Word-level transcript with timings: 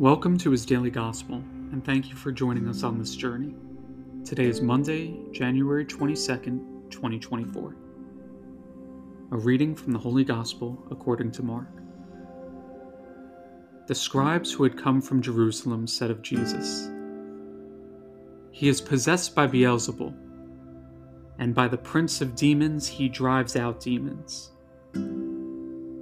Welcome 0.00 0.38
to 0.38 0.50
His 0.50 0.64
Daily 0.64 0.88
Gospel, 0.88 1.44
and 1.72 1.84
thank 1.84 2.08
you 2.08 2.16
for 2.16 2.32
joining 2.32 2.66
us 2.68 2.82
on 2.84 2.98
this 2.98 3.14
journey. 3.14 3.54
Today 4.24 4.46
is 4.46 4.62
Monday, 4.62 5.14
January 5.30 5.84
22nd, 5.84 6.90
2024. 6.90 7.76
A 9.32 9.36
reading 9.36 9.74
from 9.74 9.92
the 9.92 9.98
Holy 9.98 10.24
Gospel 10.24 10.82
according 10.90 11.32
to 11.32 11.42
Mark. 11.42 11.68
The 13.88 13.94
scribes 13.94 14.50
who 14.50 14.62
had 14.62 14.82
come 14.82 15.02
from 15.02 15.20
Jerusalem 15.20 15.86
said 15.86 16.10
of 16.10 16.22
Jesus, 16.22 16.88
He 18.52 18.68
is 18.68 18.80
possessed 18.80 19.34
by 19.34 19.46
Beelzebul, 19.48 20.14
and 21.38 21.54
by 21.54 21.68
the 21.68 21.76
prince 21.76 22.22
of 22.22 22.34
demons 22.34 22.88
he 22.88 23.10
drives 23.10 23.54
out 23.54 23.80
demons. 23.80 24.52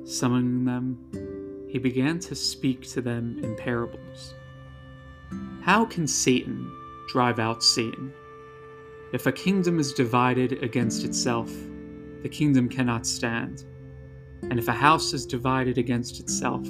Summoning 0.05 0.65
them, 0.65 1.27
he 1.69 1.79
began 1.79 2.19
to 2.21 2.35
speak 2.35 2.83
to 2.89 3.01
them 3.01 3.39
in 3.43 3.55
parables. 3.57 4.35
How 5.63 5.85
can 5.85 6.07
Satan 6.07 6.71
drive 7.09 7.39
out 7.39 7.63
Satan? 7.63 8.13
If 9.13 9.27
a 9.27 9.33
kingdom 9.33 9.79
is 9.79 9.93
divided 9.93 10.63
against 10.63 11.05
itself, 11.05 11.51
the 12.23 12.29
kingdom 12.29 12.69
cannot 12.69 13.07
stand. 13.07 13.65
And 14.43 14.59
if 14.59 14.69
a 14.69 14.73
house 14.73 15.13
is 15.13 15.27
divided 15.27 15.79
against 15.79 16.21
itself, 16.21 16.67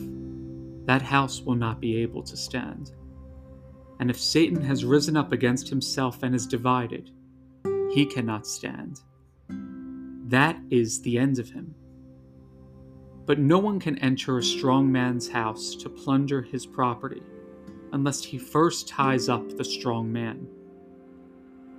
that 0.86 1.02
house 1.02 1.42
will 1.42 1.54
not 1.54 1.80
be 1.80 1.96
able 2.02 2.22
to 2.22 2.36
stand. 2.36 2.92
And 4.00 4.10
if 4.10 4.18
Satan 4.18 4.62
has 4.62 4.84
risen 4.84 5.16
up 5.16 5.32
against 5.32 5.68
himself 5.68 6.22
and 6.22 6.34
is 6.34 6.46
divided, 6.46 7.10
he 7.92 8.06
cannot 8.06 8.46
stand. 8.46 9.00
That 10.28 10.58
is 10.70 11.02
the 11.02 11.18
end 11.18 11.38
of 11.38 11.50
him. 11.50 11.74
But 13.28 13.38
no 13.38 13.58
one 13.58 13.78
can 13.78 13.98
enter 13.98 14.38
a 14.38 14.42
strong 14.42 14.90
man's 14.90 15.28
house 15.28 15.74
to 15.74 15.90
plunder 15.90 16.40
his 16.40 16.64
property 16.64 17.22
unless 17.92 18.24
he 18.24 18.38
first 18.38 18.88
ties 18.88 19.28
up 19.28 19.50
the 19.50 19.64
strong 19.66 20.10
man. 20.10 20.48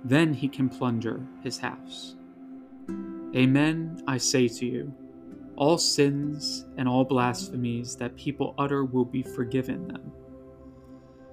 Then 0.04 0.32
he 0.32 0.46
can 0.46 0.68
plunder 0.68 1.26
his 1.42 1.58
house. 1.58 2.14
Amen, 3.34 4.00
I 4.06 4.16
say 4.16 4.46
to 4.46 4.64
you, 4.64 4.94
all 5.56 5.76
sins 5.76 6.66
and 6.76 6.88
all 6.88 7.04
blasphemies 7.04 7.96
that 7.96 8.16
people 8.16 8.54
utter 8.56 8.84
will 8.84 9.04
be 9.04 9.24
forgiven 9.24 9.88
them. 9.88 10.12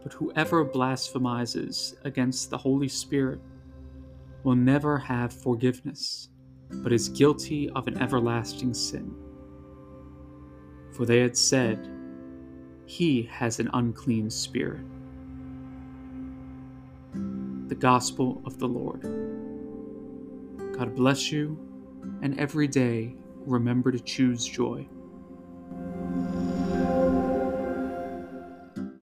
But 0.02 0.14
whoever 0.14 0.66
blasphemizes 0.66 1.94
against 2.06 2.50
the 2.50 2.58
Holy 2.58 2.88
Spirit 2.88 3.40
will 4.44 4.56
never 4.56 4.98
have 4.98 5.32
forgiveness, 5.32 6.30
but 6.72 6.92
is 6.92 7.08
guilty 7.08 7.70
of 7.70 7.88
an 7.88 8.02
everlasting 8.02 8.74
sin 8.74 9.27
for 10.98 11.06
they 11.06 11.20
had 11.20 11.38
said, 11.38 11.88
He 12.88 13.22
has 13.32 13.60
an 13.60 13.70
unclean 13.74 14.32
spirit. 14.32 14.84
The 17.68 17.76
Gospel 17.76 18.42
of 18.46 18.58
the 18.58 18.68
Lord. 18.68 19.04
God 20.76 20.96
bless 20.96 21.32
you, 21.32 21.56
and 22.24 22.40
every 22.40 22.68
day 22.68 23.16
remember 23.46 23.92
to 23.92 24.00
choose 24.00 24.44
joy. 24.44 24.88